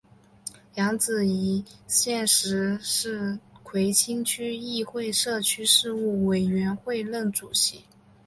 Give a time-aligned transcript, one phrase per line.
[0.73, 7.85] 梁子颖现时是葵青区议会社区事务委员会任主席。